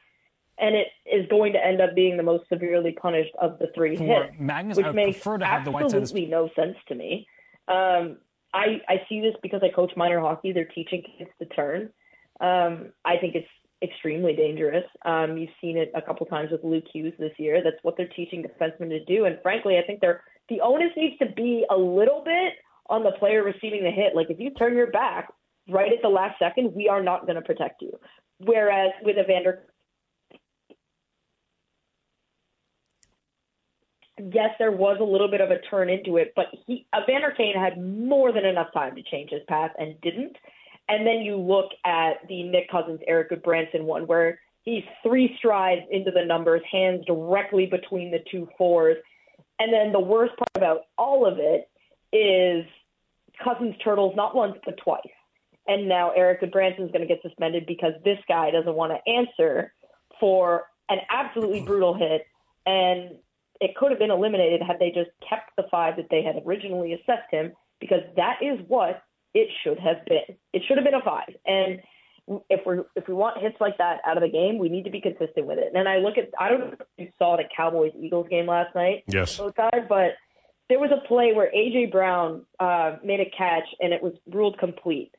and 0.58 0.76
it 0.76 0.88
is 1.06 1.28
going 1.30 1.52
to 1.54 1.64
end 1.64 1.82
up 1.82 1.94
being 1.94 2.16
the 2.16 2.24
most 2.24 2.48
severely 2.48 2.94
punished 2.94 3.36
of 3.42 3.60
the 3.60 3.68
three 3.76 3.98
For 3.98 4.04
hits, 4.04 4.36
Magnus, 4.40 4.78
which 4.78 4.86
I 4.86 4.92
makes 4.94 5.18
prefer 5.18 5.40
to 5.40 5.46
have 5.46 5.66
the 5.66 5.76
absolutely 5.76 6.26
no 6.28 6.50
sense 6.56 6.78
to 6.88 6.96
me. 6.96 7.28
Um, 7.68 8.18
I 8.54 8.82
I 8.88 9.02
see 9.10 9.20
this 9.20 9.36
because 9.44 9.62
I 9.62 9.70
coach 9.76 9.92
minor 9.98 10.22
hockey. 10.22 10.54
They're 10.54 10.64
teaching 10.64 11.04
kids 11.18 11.30
to 11.40 11.46
turn. 11.48 11.90
Um, 12.40 12.94
I 13.04 13.18
think 13.18 13.36
it's 13.36 13.48
extremely 13.82 14.34
dangerous. 14.34 14.84
Um, 15.06 15.38
you've 15.38 15.50
seen 15.62 15.78
it 15.78 15.92
a 15.96 16.02
couple 16.02 16.26
times 16.26 16.52
with 16.52 16.64
Luke 16.64 16.86
Hughes 16.92 17.14
this 17.18 17.32
year. 17.38 17.62
That's 17.64 17.82
what 17.84 17.96
they're 17.98 18.08
teaching 18.08 18.44
defensemen 18.44 18.90
to 18.90 19.04
do. 19.06 19.26
And 19.26 19.38
frankly, 19.42 19.78
I 19.78 19.86
think 19.86 20.02
they're 20.02 20.24
the 20.50 20.62
onus 20.62 20.92
needs 20.98 21.18
to 21.20 21.28
be 21.28 21.66
a 21.70 21.78
little 21.78 22.24
bit 22.26 22.54
on 22.90 23.04
the 23.04 23.12
player 23.12 23.44
receiving 23.44 23.84
the 23.84 23.92
hit. 23.92 24.16
Like 24.16 24.30
if 24.30 24.40
you 24.40 24.52
turn 24.52 24.76
your 24.76 24.92
back 24.92 25.30
right 25.70 25.92
at 25.92 26.02
the 26.02 26.10
last 26.10 26.40
second, 26.40 26.74
we 26.74 26.90
are 26.90 27.04
not 27.04 27.26
going 27.26 27.36
to 27.36 27.42
protect 27.42 27.82
you. 27.82 27.92
Whereas 28.40 28.92
with 29.04 29.18
Evander, 29.18 29.64
yes, 34.18 34.50
there 34.58 34.72
was 34.72 34.98
a 35.00 35.04
little 35.04 35.30
bit 35.30 35.42
of 35.42 35.52
a 35.52 35.60
turn 35.70 35.90
into 35.90 36.18
it, 36.18 36.34
but 36.36 36.46
he 36.66 36.88
Evander 36.96 37.34
Kane 37.36 37.56
had 37.56 37.82
more 37.82 38.32
than 38.32 38.46
enough 38.46 38.74
time 38.74 38.96
to 38.96 39.04
change 39.04 39.30
his 39.30 39.42
path 39.48 39.72
and 39.78 40.00
didn't. 40.02 40.36
And 40.90 41.06
then 41.06 41.22
you 41.22 41.38
look 41.38 41.70
at 41.86 42.28
the 42.28 42.44
Nick 42.44 42.70
Cousins, 42.70 43.00
Erik 43.08 43.30
Gudbranson 43.30 43.84
one, 43.84 44.08
where 44.08 44.40
he's 44.64 44.84
three 45.04 45.36
strides 45.38 45.84
into 45.92 46.12
the 46.12 46.26
numbers, 46.26 46.62
hands 46.70 47.06
directly 47.06 47.68
between 47.68 48.12
the 48.12 48.20
two 48.32 48.50
fours. 48.58 48.98
And 49.60 49.72
then 49.72 49.92
the 49.92 50.00
worst 50.00 50.34
part 50.38 50.50
about 50.56 50.82
all 50.98 51.26
of 51.26 51.38
it 51.38 51.70
is 52.12 52.66
Cousins 53.44 53.76
turtles 53.84 54.16
not 54.16 54.36
once 54.36 54.58
but 54.66 54.78
twice. 54.78 55.02
And 55.68 55.88
now 55.88 56.10
Erik 56.12 56.42
Gudbranson's 56.42 56.92
going 56.92 57.02
to 57.02 57.08
get 57.08 57.22
suspended 57.22 57.68
because 57.68 57.94
this 58.04 58.18
guy 58.28 58.50
doesn't 58.50 58.74
want 58.74 58.92
to 58.92 59.12
answer 59.12 59.72
for 60.20 60.64
an 60.90 60.98
absolutely 61.12 61.62
brutal 61.62 61.94
hit. 61.94 62.26
And 62.66 63.12
it 63.62 63.76
could 63.76 63.92
have 63.92 64.00
been 64.00 64.10
eliminated 64.10 64.64
had 64.64 64.80
they 64.80 64.90
just 64.90 65.12
kept 65.28 65.52
the 65.56 65.66
five 65.70 65.98
that 65.98 66.08
they 66.10 66.24
had 66.24 66.42
originally 66.46 66.94
assessed 66.94 67.30
him, 67.30 67.52
because 67.80 68.02
that 68.16 68.40
is 68.42 68.60
what 68.68 69.04
it 69.34 69.50
should 69.64 69.80
have 69.80 70.06
been. 70.06 70.38
It 70.54 70.64
should 70.68 70.78
have 70.78 70.86
been 70.86 70.96
a 70.96 71.04
five. 71.04 71.34
And 71.46 71.82
if 72.50 72.62
we're 72.66 72.84
if 72.96 73.08
we 73.08 73.14
want 73.14 73.42
hits 73.42 73.56
like 73.60 73.78
that 73.78 74.00
out 74.06 74.18
of 74.18 74.24
the 74.24 74.30
game, 74.30 74.58
we 74.58 74.70
need 74.70 74.84
to 74.84 74.92
be 74.92 75.02
consistent 75.02 75.46
with 75.46 75.58
it. 75.58 75.72
And 75.74 75.88
I 75.88 75.98
look 75.98 76.18
at 76.18 76.30
I 76.40 76.50
don't 76.50 76.60
know 76.60 76.74
if 76.80 76.88
you 76.98 77.10
saw 77.18 77.38
the 77.38 77.44
Cowboys 77.56 77.92
Eagles 78.00 78.28
game 78.30 78.48
last 78.48 78.76
night. 78.76 79.04
Yes. 79.08 79.38
Both 79.38 79.56
guys, 79.56 79.86
but 79.88 80.12
there 80.70 80.80
was 80.80 80.92
a 80.92 81.08
play 81.08 81.34
where 81.34 81.52
AJ 81.52 81.92
Brown 81.92 82.46
uh, 82.60 82.98
made 83.04 83.20
a 83.20 83.30
catch 83.36 83.66
and 83.80 83.94
it 83.94 84.02
was 84.02 84.14
ruled 84.32 84.58
complete. 84.60 85.12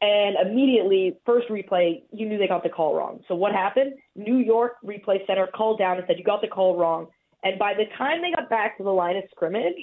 And 0.00 0.36
immediately, 0.46 1.16
first 1.26 1.48
replay, 1.48 2.02
you 2.12 2.28
knew 2.28 2.38
they 2.38 2.46
got 2.46 2.62
the 2.62 2.68
call 2.68 2.94
wrong. 2.94 3.20
So 3.26 3.34
what 3.34 3.52
happened? 3.52 3.94
New 4.14 4.36
York 4.36 4.74
replay 4.84 5.26
center 5.26 5.48
called 5.48 5.78
down 5.78 5.96
and 5.96 6.04
said 6.06 6.18
you 6.18 6.24
got 6.24 6.40
the 6.40 6.48
call 6.48 6.78
wrong. 6.78 7.08
And 7.42 7.58
by 7.58 7.74
the 7.74 7.84
time 7.96 8.22
they 8.22 8.30
got 8.30 8.48
back 8.48 8.76
to 8.78 8.84
the 8.84 8.90
line 8.90 9.16
of 9.16 9.24
scrimmage, 9.30 9.74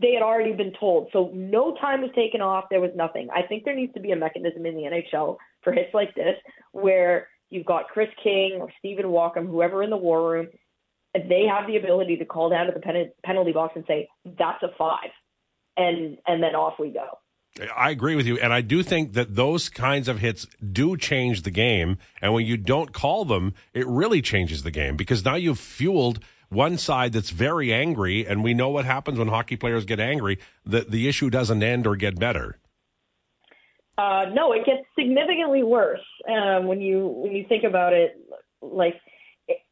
they 0.00 0.12
had 0.12 0.22
already 0.22 0.52
been 0.52 0.72
told. 0.78 1.08
So 1.12 1.30
no 1.34 1.76
time 1.80 2.02
was 2.02 2.10
taken 2.14 2.40
off. 2.40 2.66
There 2.70 2.80
was 2.80 2.92
nothing. 2.94 3.28
I 3.34 3.42
think 3.42 3.64
there 3.64 3.74
needs 3.74 3.92
to 3.94 4.00
be 4.00 4.12
a 4.12 4.16
mechanism 4.16 4.64
in 4.64 4.74
the 4.74 4.82
NHL 4.82 5.36
for 5.62 5.72
hits 5.72 5.92
like 5.92 6.14
this 6.14 6.36
where 6.72 7.28
you've 7.50 7.66
got 7.66 7.88
Kris 7.88 8.08
King 8.22 8.58
or 8.60 8.68
Stephen 8.78 9.06
Walkom, 9.06 9.46
whoever 9.46 9.82
in 9.82 9.90
the 9.90 9.96
war 9.96 10.30
room, 10.30 10.48
they 11.14 11.46
have 11.50 11.66
the 11.66 11.76
ability 11.76 12.16
to 12.18 12.24
call 12.24 12.50
down 12.50 12.66
to 12.66 12.72
the 12.72 12.80
pen- 12.80 13.10
penalty 13.24 13.52
box 13.52 13.72
and 13.74 13.84
say, 13.88 14.08
that's 14.38 14.62
a 14.62 14.68
five. 14.76 15.10
And, 15.76 16.18
and 16.26 16.42
then 16.42 16.54
off 16.54 16.74
we 16.78 16.90
go. 16.90 17.18
I 17.74 17.90
agree 17.90 18.14
with 18.14 18.26
you. 18.26 18.38
And 18.38 18.52
I 18.52 18.60
do 18.60 18.82
think 18.82 19.14
that 19.14 19.34
those 19.34 19.68
kinds 19.68 20.06
of 20.06 20.20
hits 20.20 20.46
do 20.72 20.96
change 20.96 21.42
the 21.42 21.50
game. 21.50 21.98
And 22.20 22.32
when 22.32 22.46
you 22.46 22.56
don't 22.56 22.92
call 22.92 23.24
them, 23.24 23.54
it 23.74 23.86
really 23.86 24.22
changes 24.22 24.62
the 24.62 24.70
game 24.70 24.96
because 24.96 25.24
now 25.24 25.34
you've 25.34 25.58
fueled 25.58 26.20
one 26.48 26.78
side 26.78 27.12
that's 27.12 27.30
very 27.30 27.72
angry, 27.72 28.26
and 28.26 28.42
we 28.42 28.54
know 28.54 28.70
what 28.70 28.84
happens 28.84 29.18
when 29.18 29.28
hockey 29.28 29.56
players 29.56 29.84
get 29.84 30.00
angry. 30.00 30.38
The 30.64 30.80
the 30.80 31.08
issue 31.08 31.30
doesn't 31.30 31.62
end 31.62 31.86
or 31.86 31.96
get 31.96 32.18
better. 32.18 32.58
Uh, 33.98 34.26
no, 34.32 34.52
it 34.52 34.64
gets 34.64 34.86
significantly 34.96 35.62
worse 35.62 36.04
um, 36.28 36.66
when 36.66 36.80
you 36.80 37.06
when 37.06 37.32
you 37.32 37.44
think 37.48 37.64
about 37.64 37.92
it. 37.92 38.16
Like, 38.62 38.94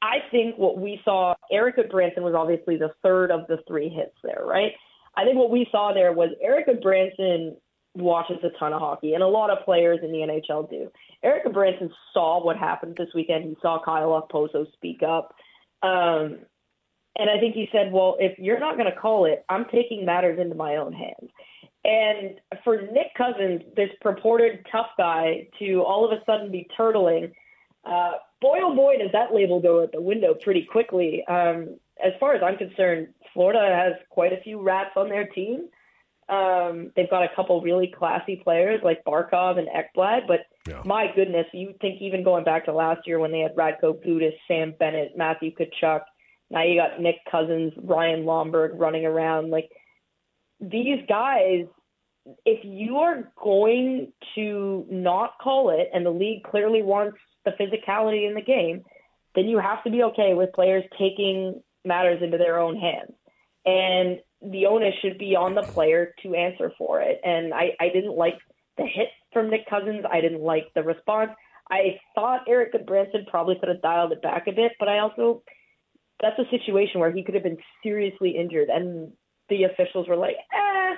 I 0.03 0.17
think 0.31 0.59
what 0.59 0.79
we 0.79 1.01
saw, 1.05 1.35
Erik 1.51 1.77
Gudbranson 1.77 2.23
was 2.23 2.35
obviously 2.35 2.77
the 2.77 2.93
third 3.03 3.31
of 3.31 3.47
the 3.47 3.59
three 3.69 3.89
hits 3.89 4.17
there, 4.23 4.43
right? 4.45 4.73
I 5.17 5.25
think 5.25 5.37
what 5.37 5.51
we 5.51 5.67
saw 5.71 5.93
there 5.95 6.13
was 6.13 6.31
Erik 6.43 6.67
Gudbranson 6.69 7.57
watches 7.95 8.39
a 8.43 8.51
ton 8.59 8.73
of 8.73 8.81
hockey, 8.81 9.15
and 9.15 9.23
a 9.23 9.29
lot 9.29 9.51
of 9.51 9.65
players 9.65 10.01
in 10.03 10.13
the 10.13 10.19
NHL 10.19 10.69
do. 10.69 10.91
Erik 11.23 11.47
Gudbranson 11.47 11.91
saw 12.13 12.45
what 12.45 12.57
happened 12.57 12.97
this 12.97 13.09
weekend. 13.15 13.45
He 13.45 13.57
saw 13.63 13.81
Kyle 13.83 14.21
Okposo 14.21 14.71
speak 14.73 15.03
up. 15.03 15.35
Um, 15.83 16.41
and 17.17 17.31
I 17.31 17.39
think 17.39 17.55
he 17.55 17.69
said, 17.73 17.93
well, 17.93 18.17
if 18.19 18.39
you're 18.39 18.61
not 18.61 18.77
going 18.77 18.91
to 18.91 18.99
call 18.99 19.25
it, 19.25 19.45
I'm 19.49 19.65
taking 19.73 20.05
matters 20.05 20.39
into 20.39 20.55
my 20.55 20.77
own 20.77 20.93
hands. 20.93 21.31
And 21.85 22.41
for 22.65 22.83
Nick 22.83 23.15
Cousins, 23.17 23.63
this 23.77 23.91
purported 24.01 24.67
tough 24.71 24.89
guy, 24.99 25.49
to 25.61 25.83
all 25.83 26.05
of 26.05 26.11
a 26.11 26.23
sudden 26.25 26.51
be 26.51 26.69
turtling, 26.79 27.33
uh, 27.85 28.13
boy 28.41 28.59
oh 28.61 28.75
boy, 28.75 28.97
does 28.99 29.13
that 29.13 29.33
label 29.33 29.61
go 29.61 29.83
out 29.83 29.93
the 29.93 30.01
window 30.01 30.35
pretty 30.35 30.67
quickly. 30.71 31.25
Um, 31.29 31.79
as 32.05 32.13
far 32.19 32.35
as 32.35 32.43
I'm 32.43 32.57
concerned, 32.57 33.09
Florida 33.33 33.61
has 33.61 33.95
quite 34.11 34.33
a 34.33 34.41
few 34.43 34.61
rats 34.61 34.91
on 34.97 35.09
their 35.09 35.27
team. 35.29 35.69
Um, 36.29 36.91
they've 36.97 37.09
got 37.09 37.23
a 37.23 37.35
couple 37.37 37.61
really 37.61 37.95
classy 37.97 38.37
players 38.43 38.81
like 38.83 39.05
Barkov 39.05 39.59
and 39.59 39.69
Ekblad, 39.69 40.27
but 40.27 40.41
yeah. 40.69 40.83
my 40.85 41.07
goodness, 41.15 41.47
you 41.53 41.73
think 41.81 42.03
even 42.03 42.25
going 42.25 42.43
back 42.43 42.65
to 42.65 42.73
last 42.73 43.07
year 43.07 43.21
when 43.21 43.31
they 43.31 43.39
had 43.39 43.55
Radko 43.55 43.95
Gudas, 44.05 44.35
Sam 44.49 44.75
Bennett, 44.77 45.17
Matthew 45.17 45.53
Tkachuk, 45.55 46.01
now 46.51 46.63
you 46.63 46.81
got 46.81 47.01
Nick 47.01 47.17
Cousins, 47.31 47.73
Ryan 47.83 48.25
Lomberg 48.25 48.79
running 48.79 49.05
around. 49.05 49.51
Like 49.51 49.69
these 50.61 51.01
guys, 51.09 51.65
if 52.45 52.65
you 52.65 52.99
are 52.99 53.33
going 53.43 54.13
to 54.35 54.87
not 54.91 55.35
call 55.43 55.71
it, 55.71 55.89
and 55.93 56.05
the 56.05 56.11
league 56.11 56.43
clearly 56.45 56.83
wants 56.83 57.19
the 57.45 57.53
physicality 57.53 58.29
in 58.29 58.35
the 58.35 58.43
game, 58.43 58.83
then 59.35 59.47
you 59.47 59.59
have 59.59 59.83
to 59.85 59.91
be 59.91 60.03
okay 60.03 60.35
with 60.35 60.53
players 60.53 60.85
taking 60.99 61.63
matters 61.85 62.21
into 62.23 62.39
their 62.39 62.59
own 62.59 62.77
hands. 62.77 63.13
And 63.65 64.19
the 64.43 64.67
onus 64.67 64.95
should 65.03 65.19
be 65.19 65.35
on 65.37 65.55
the 65.55 65.63
player 65.75 66.15
to 66.23 66.35
answer 66.35 66.73
for 66.79 67.01
it. 67.01 67.21
And 67.25 67.53
I, 67.53 67.71
I 67.81 67.89
didn't 67.93 68.17
like 68.17 68.39
the 68.77 68.85
hit 68.85 69.09
from 69.33 69.51
Nick 69.51 69.69
Cousins. 69.69 70.05
I 70.11 70.21
didn't 70.21 70.43
like 70.43 70.67
the 70.75 70.83
response. 70.83 71.31
I 71.71 71.99
thought 72.15 72.49
Erik 72.49 72.73
Gudbranson 72.73 73.27
probably 73.29 73.57
could 73.59 73.69
have 73.69 73.83
dialed 73.83 74.13
it 74.13 74.23
back 74.23 74.47
a 74.47 74.53
bit, 74.53 74.73
but 74.79 74.89
I 74.89 74.99
also 74.99 75.43
that's 76.21 76.39
a 76.39 76.49
situation 76.51 77.01
where 77.01 77.13
he 77.13 77.23
could 77.23 77.35
have 77.35 77.45
been 77.45 77.59
seriously 77.83 78.37
injured, 78.37 78.69
and 78.69 79.13
the 79.49 79.65
officials 79.65 80.09
were 80.09 80.17
like, 80.17 80.37
"eh, 80.53 80.95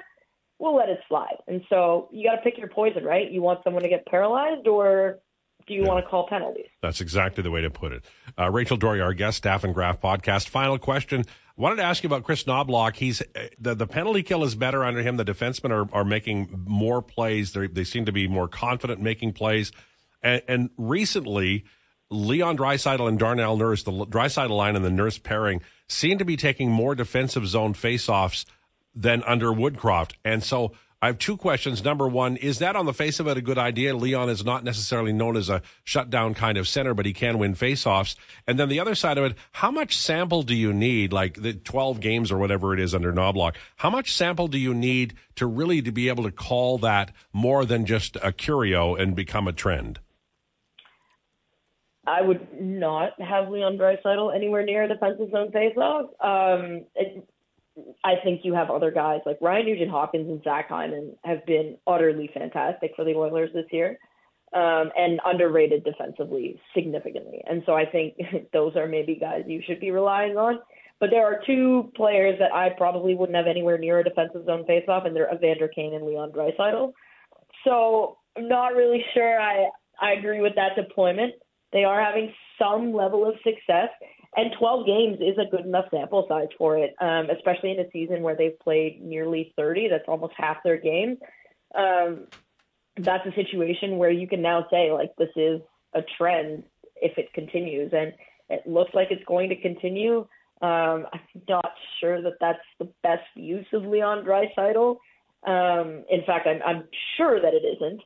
we'll 0.59 0.77
let 0.77 0.89
it 0.89 1.01
slide." 1.09 1.37
And 1.47 1.63
so 1.69 2.09
you 2.13 2.29
got 2.29 2.37
to 2.37 2.43
pick 2.43 2.59
your 2.59 2.69
poison, 2.69 3.05
right? 3.05 3.31
You 3.31 3.43
want 3.43 3.61
someone 3.65 3.83
to 3.83 3.89
get 3.89 4.07
paralyzed, 4.07 4.67
or 4.67 5.19
do 5.67 5.75
you 5.75 5.83
yeah. 5.83 5.89
want 5.89 6.05
to 6.05 6.11
call 6.11 6.27
penalties? 6.29 6.67
That's 6.83 7.01
exactly 7.01 7.43
the 7.43 7.51
way 7.51 7.61
to 7.61 7.71
put 7.71 7.93
it. 7.93 8.05
Uh, 8.39 8.51
Rachel 8.51 8.77
Doerrie, 8.77 9.03
our 9.03 9.13
guest, 9.13 9.39
Staff 9.39 9.65
and 9.65 9.75
Graph 9.75 10.01
podcast. 10.01 10.49
Final 10.49 10.79
question. 10.79 11.25
I 11.27 11.61
wanted 11.61 11.77
to 11.77 11.83
ask 11.83 12.03
you 12.03 12.09
about 12.09 12.25
Kris 12.25 12.45
Knoblauch. 12.45 12.97
He's 12.97 13.21
uh, 13.21 13.49
the, 13.59 13.75
the 13.75 13.87
penalty 13.87 14.23
kill 14.23 14.45
is 14.45 14.55
better 14.55 14.85
under 14.85 15.03
him. 15.03 15.17
The 15.17 15.25
defensemen 15.25 15.71
are, 15.71 15.95
are 15.95 16.05
making 16.05 16.65
more 16.67 17.03
plays. 17.03 17.53
They're, 17.53 17.69
they 17.69 17.85
seem 17.85 18.07
to 18.07 18.13
be 18.13 18.29
more 18.29 18.49
confident 18.49 19.01
making 19.01 19.33
plays. 19.33 19.73
And, 20.23 20.43
and 20.49 20.71
recently, 20.79 21.65
Leon 22.11 22.57
Draisaitl 22.57 23.09
and 23.09 23.19
Darnell 23.19 23.57
Nurse, 23.57 23.83
the 23.83 23.93
Draisaitl 23.93 24.51
line 24.51 24.77
and 24.77 24.85
the 24.85 24.91
Nurse 24.91 25.19
pairing, 25.19 25.61
seem 25.89 26.19
to 26.19 26.25
be 26.25 26.37
taking 26.37 26.71
more 26.71 26.95
defensive 26.95 27.47
zone 27.47 27.75
faceoffs 27.75 28.45
than 28.95 29.23
under 29.25 29.49
Woodcroft. 29.49 30.13
And 30.25 30.43
so 30.43 30.73
I 31.01 31.07
have 31.07 31.19
two 31.19 31.37
questions. 31.37 31.85
Number 31.85 32.09
one, 32.09 32.37
is 32.37 32.59
that 32.59 32.75
on 32.75 32.87
the 32.87 32.93
face 32.93 33.21
of 33.21 33.29
it 33.29 33.37
a 33.37 33.43
good 33.43 33.59
idea? 33.59 33.95
Leon 33.95 34.29
is 34.31 34.45
not 34.45 34.65
necessarily 34.65 35.13
known 35.13 35.37
as 35.37 35.49
a 35.49 35.63
shutdown 35.85 36.35
kind 36.35 36.59
of 36.59 36.67
center, 36.67 36.93
but 36.93 37.07
he 37.07 37.13
can 37.13 37.39
win 37.39 37.55
faceoffs. 37.55 38.17
And 38.49 38.59
then 38.59 38.69
the 38.69 38.81
other 38.81 38.97
side 38.97 39.17
of 39.17 39.25
it, 39.25 39.37
how 39.53 39.71
much 39.71 39.97
sample 39.97 40.43
do 40.43 40.55
you 40.55 40.73
need, 40.73 41.13
like 41.13 41.41
the 41.41 41.53
12 41.53 42.01
games 42.01 42.33
or 42.33 42.39
whatever 42.39 42.75
it 42.75 42.81
is 42.81 42.97
under 42.97 43.13
Knoblauch? 43.13 43.55
How 43.77 43.91
much 43.91 44.13
sample 44.13 44.49
do 44.49 44.59
you 44.59 44.75
need 44.75 45.15
to 45.37 45.47
really 45.47 45.83
to 45.83 45.93
be 45.93 46.09
able 46.09 46.25
to 46.25 46.33
call 46.33 46.79
that 46.79 47.13
more 47.33 47.65
than 47.65 47.87
just 47.87 48.17
a 48.17 48.33
curio 48.33 48.97
and 48.97 49.15
become 49.15 49.47
a 49.47 49.53
trend? 49.53 50.01
I 52.09 52.23
would 52.23 52.61
not 52.61 53.21
have 53.21 53.49
Leon 53.49 53.79
Draisaitl 53.79 54.35
anywhere 54.35 54.65
near 54.65 54.85
a 54.85 54.89
defensive 54.89 55.31
zone 55.31 55.51
faceoff. 55.53 56.09
Um, 56.25 56.85
I 58.05 58.15
think 58.25 58.41
you 58.45 58.55
have 58.55 58.71
other 58.71 58.91
guys 58.91 59.21
like 59.27 59.39
Ryan 59.41 59.67
Nugent 59.67 59.91
Hopkins 59.91 60.29
and 60.29 60.43
Zach 60.43 60.69
Hyman 60.69 61.17
have 61.25 61.45
been 61.47 61.77
utterly 61.87 62.31
fantastic 62.33 62.93
for 62.97 63.05
the 63.05 63.15
Oilers 63.15 63.51
this 63.55 63.67
year 63.71 63.99
um, 64.55 64.91
and 64.97 65.21
underrated 65.25 65.85
defensively 65.85 66.61
significantly. 66.75 67.43
And 67.49 67.63
so 67.67 67.75
I 67.75 67.85
think 67.87 68.15
those 68.53 68.77
are 68.77 68.89
maybe 68.89 69.15
guys 69.15 69.45
you 69.47 69.63
should 69.67 69.81
be 69.81 69.91
relying 69.91 70.37
on. 70.37 70.59
But 71.01 71.11
there 71.11 71.25
are 71.25 71.41
two 71.47 71.93
players 71.95 72.39
that 72.41 72.53
I 72.53 72.71
probably 72.71 73.15
wouldn't 73.15 73.37
have 73.37 73.47
anywhere 73.47 73.79
near 73.79 74.01
a 74.01 74.05
defensive 74.05 74.47
zone 74.47 74.65
faceoff, 74.69 75.07
and 75.07 75.15
they're 75.15 75.33
Evander 75.33 75.69
Kane 75.69 75.95
and 75.95 76.05
Leon 76.05 76.33
Draisaitl. 76.33 76.93
So 77.65 78.19
I'm 78.37 78.49
not 78.49 78.75
really 78.75 79.05
sure 79.15 79.41
I, 79.41 79.69
I 80.01 80.13
agree 80.13 80.41
with 80.41 80.57
that 80.57 80.75
deployment. 80.75 81.35
They 81.73 81.85
are 81.85 82.01
having 82.01 82.33
some 82.59 82.93
level 82.93 83.29
of 83.29 83.35
success. 83.45 83.91
And 84.37 84.53
12 84.59 84.87
games 84.87 85.19
is 85.21 85.39
a 85.39 85.51
good 85.51 85.65
enough 85.65 85.87
sample 85.91 86.27
size 86.29 86.49
for 86.57 86.77
it, 86.79 86.95
um, 87.01 87.29
especially 87.31 87.73
in 87.73 87.81
a 87.81 87.91
season 87.91 88.23
where 88.23 88.37
they've 88.37 88.59
played 88.61 89.03
nearly 89.03 89.53
30. 89.57 89.89
That's 89.89 90.05
almost 90.07 90.35
half 90.37 90.59
their 90.63 90.77
games. 90.77 91.19
Um, 91.75 92.27
that's 92.99 93.27
a 93.27 93.35
situation 93.35 93.97
where 93.97 94.11
you 94.11 94.29
can 94.29 94.43
now 94.43 94.67
say, 94.71 94.93
like, 94.93 95.15
this 95.17 95.31
is 95.35 95.61
a 95.95 96.03
trend 96.17 96.65
if 96.97 97.17
it 97.17 97.33
continues. 97.33 97.93
And 97.93 98.13
it 98.51 98.67
looks 98.67 98.93
like 98.95 99.09
it's 99.11 99.25
going 99.25 99.49
to 99.49 99.57
continue. 99.57 100.27
Um, 100.61 101.07
I'm 101.13 101.21
not 101.49 101.73
sure 102.01 102.21
that 102.23 102.35
that's 102.41 102.59
the 102.79 102.89
best 103.03 103.25
use 103.35 103.67
of 103.73 103.85
Leon 103.85 104.25
Draisaitl. 104.25 104.97
Um, 105.47 106.05
in 106.11 106.25
fact, 106.27 106.47
I'm, 106.47 106.61
I'm 106.67 106.85
sure 107.17 107.41
that 107.41 107.55
it 107.55 107.65
isn't. 107.65 108.03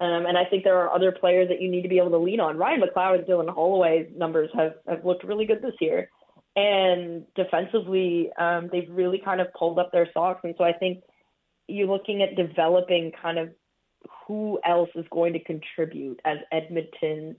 Um, 0.00 0.24
and 0.24 0.38
I 0.38 0.46
think 0.46 0.64
there 0.64 0.78
are 0.78 0.94
other 0.94 1.12
players 1.12 1.48
that 1.48 1.60
you 1.60 1.70
need 1.70 1.82
to 1.82 1.88
be 1.88 1.98
able 1.98 2.10
to 2.10 2.18
lean 2.18 2.40
on. 2.40 2.56
Ryan 2.56 2.80
McLeod 2.80 3.18
and 3.18 3.26
Dylan 3.26 3.54
Holloway's 3.54 4.08
numbers 4.16 4.48
have, 4.54 4.72
have 4.88 5.04
looked 5.04 5.24
really 5.24 5.44
good 5.44 5.60
this 5.60 5.74
year. 5.78 6.08
And 6.56 7.26
defensively, 7.36 8.30
um, 8.38 8.70
they've 8.72 8.88
really 8.90 9.20
kind 9.22 9.42
of 9.42 9.52
pulled 9.52 9.78
up 9.78 9.92
their 9.92 10.08
socks. 10.14 10.40
And 10.42 10.54
so 10.56 10.64
I 10.64 10.72
think 10.72 11.04
you're 11.68 11.86
looking 11.86 12.22
at 12.22 12.34
developing 12.34 13.12
kind 13.22 13.38
of 13.38 13.50
who 14.26 14.58
else 14.64 14.88
is 14.94 15.04
going 15.10 15.34
to 15.34 15.44
contribute 15.44 16.18
as 16.24 16.38
Edmonton 16.50 17.36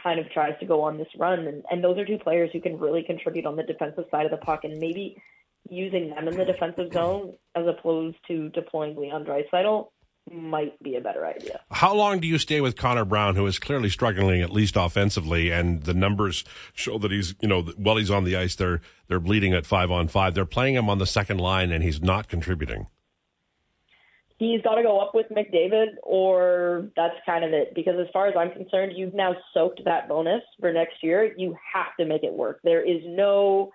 kind 0.00 0.20
of 0.20 0.30
tries 0.30 0.58
to 0.60 0.66
go 0.66 0.82
on 0.82 0.98
this 0.98 1.08
run. 1.18 1.46
And, 1.46 1.64
and 1.70 1.82
those 1.82 1.96
are 1.96 2.04
two 2.04 2.18
players 2.18 2.50
who 2.52 2.60
can 2.60 2.78
really 2.78 3.02
contribute 3.02 3.46
on 3.46 3.56
the 3.56 3.62
defensive 3.62 4.04
side 4.10 4.26
of 4.26 4.30
the 4.30 4.36
puck 4.36 4.64
and 4.64 4.78
maybe 4.78 5.16
using 5.70 6.10
them 6.10 6.28
in 6.28 6.36
the 6.36 6.44
defensive 6.44 6.92
zone 6.92 7.32
as 7.56 7.66
opposed 7.66 8.16
to 8.28 8.50
deploying 8.50 8.94
Leon 8.94 9.24
Draisaitl 9.24 9.88
might 10.32 10.80
be 10.82 10.96
a 10.96 11.00
better 11.00 11.26
idea. 11.26 11.60
How 11.70 11.94
long 11.94 12.20
do 12.20 12.26
you 12.26 12.38
stay 12.38 12.60
with 12.60 12.76
Connor 12.76 13.04
Brown, 13.04 13.36
who 13.36 13.46
is 13.46 13.58
clearly 13.58 13.90
struggling 13.90 14.40
at 14.40 14.50
least 14.50 14.76
offensively, 14.76 15.50
and 15.50 15.82
the 15.82 15.94
numbers 15.94 16.44
show 16.74 16.98
that 16.98 17.10
he's, 17.10 17.34
you 17.40 17.48
know, 17.48 17.62
while 17.76 17.96
he's 17.96 18.10
on 18.10 18.24
the 18.24 18.36
ice, 18.36 18.54
they're 18.54 18.80
they're 19.08 19.20
bleeding 19.20 19.54
at 19.54 19.66
five 19.66 19.90
on 19.90 20.08
five. 20.08 20.34
They're 20.34 20.44
playing 20.44 20.74
him 20.74 20.88
on 20.88 20.98
the 20.98 21.06
second 21.06 21.38
line, 21.38 21.72
and 21.72 21.82
he's 21.82 22.00
not 22.00 22.28
contributing. 22.28 22.86
He's 24.38 24.62
got 24.62 24.76
to 24.76 24.82
go 24.82 25.00
up 25.00 25.14
with 25.14 25.26
McDavid, 25.30 25.96
or 26.04 26.90
that's 26.94 27.16
kind 27.26 27.44
of 27.44 27.52
it. 27.52 27.74
Because 27.74 27.94
as 28.00 28.06
far 28.12 28.28
as 28.28 28.34
I'm 28.38 28.52
concerned, 28.52 28.92
you've 28.94 29.14
now 29.14 29.34
soaked 29.52 29.80
that 29.84 30.08
bonus 30.08 30.42
for 30.60 30.72
next 30.72 31.02
year. 31.02 31.34
You 31.36 31.56
have 31.74 31.96
to 31.98 32.06
make 32.06 32.22
it 32.22 32.32
work. 32.32 32.60
There 32.62 32.84
is 32.84 33.02
no 33.04 33.72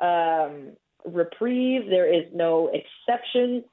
um, 0.00 0.72
reprieve. 1.04 1.90
There 1.90 2.10
is 2.10 2.24
no 2.32 2.70
exception. 2.72 3.64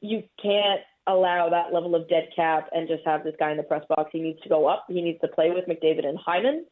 You 0.00 0.24
can't 0.42 0.80
allow 1.06 1.48
that 1.50 1.72
level 1.72 1.94
of 1.94 2.08
dead 2.08 2.28
cap 2.34 2.68
and 2.72 2.88
just 2.88 3.02
have 3.04 3.24
this 3.24 3.34
guy 3.38 3.50
in 3.50 3.56
the 3.56 3.62
press 3.62 3.84
box. 3.88 4.10
He 4.12 4.20
needs 4.20 4.40
to 4.42 4.48
go 4.48 4.66
up. 4.66 4.86
He 4.88 5.00
needs 5.00 5.20
to 5.20 5.28
play 5.28 5.50
with 5.50 5.66
McDavid 5.66 6.06
and 6.06 6.18
Hyman. 6.18 6.64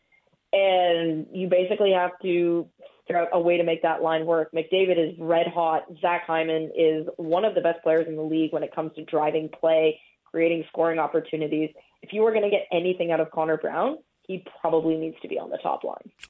And 0.53 1.27
you 1.33 1.49
basically 1.49 1.93
have 1.93 2.13
to 2.23 2.69
figure 3.07 3.23
out 3.23 3.29
a 3.33 3.41
way 3.41 3.57
to 3.57 3.65
make 3.65 3.83
that 3.83 4.03
line 4.03 4.27
work. 4.27 4.51
McDavid 4.53 4.99
is 4.99 5.19
red 5.19 5.47
hot. 5.47 5.85
Zach 6.01 6.23
Hyman 6.27 6.71
is 6.77 7.07
one 7.17 7.45
of 7.45 7.55
the 7.55 7.61
best 7.61 7.83
players 7.83 8.07
in 8.09 8.17
the 8.17 8.23
league 8.23 8.53
when 8.53 8.63
it 8.63 8.75
comes 8.75 8.93
to 8.95 9.05
driving 9.05 9.49
play, 9.49 10.01
creating 10.25 10.65
scoring 10.69 10.99
opportunities. 10.99 11.71
If 12.03 12.13
you 12.13 12.23
were 12.23 12.31
going 12.31 12.45
to 12.45 12.51
get 12.51 12.67
anything 12.73 13.13
out 13.13 13.21
of 13.21 13.31
Connor 13.31 13.59
Brown, 13.59 13.99
he 14.27 14.45
probably 14.61 14.97
needs 14.97 15.17
to 15.23 15.29
be 15.29 15.39
on 15.39 15.51
the 15.51 15.59
top 15.59 15.85
line. 15.85 16.11